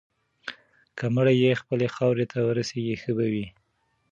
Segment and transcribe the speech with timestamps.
[0.97, 3.45] که مړی یې خپلې خاورې ته ورسیږي، ښه به وي.